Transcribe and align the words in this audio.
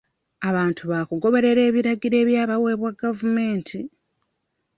Abantu 0.49 0.83
baakugoberera 0.91 1.61
ebiragiro 1.69 2.15
ebyabawebwa 2.23 2.89
gavumenti. 3.01 3.79